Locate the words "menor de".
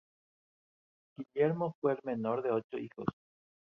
2.03-2.49